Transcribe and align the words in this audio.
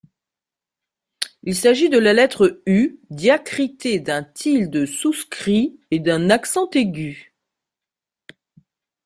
Il 1.43 1.55
s’agit 1.55 1.89
de 1.89 1.99
la 1.99 2.13
lettre 2.13 2.63
U 2.65 2.99
diacritée 3.11 3.99
d’un 3.99 4.23
tilde 4.23 4.87
souscrit 4.87 5.79
et 5.91 5.99
d’un 5.99 6.31
accent 6.31 6.67
aigu. 6.71 7.35